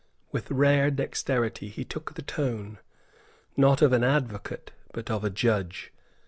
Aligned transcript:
With 0.31 0.49
rare 0.49 0.89
dexterity 0.89 1.67
he 1.69 1.85
took 1.85 2.15
the 2.15 2.23
tone, 2.23 2.79
not 3.55 3.83
of 3.83 3.93
an 3.93 4.03
advocate, 4.03 4.71
but 4.93 5.11
of 5.11 5.23
a 5.23 5.29
judge. 5.29 5.93